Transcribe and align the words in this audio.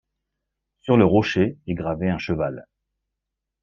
Sur 0.79 0.97
le 0.97 1.05
rocher 1.05 1.59
est 1.67 1.75
gravé 1.75 2.09
un 2.09 2.17
cheval. 2.17 2.65